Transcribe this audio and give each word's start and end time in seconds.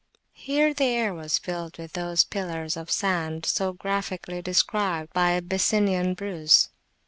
Here 0.33 0.73
the 0.73 0.85
air 0.85 1.13
was 1.13 1.37
filled 1.37 1.77
with 1.77 1.93
those 1.93 2.23
pillars 2.23 2.75
of 2.75 2.89
sand 2.89 3.45
so 3.45 3.71
graphically 3.71 4.41
described 4.41 5.13
by 5.13 5.33
Abyssinian 5.33 6.15
Bruce. 6.15 6.69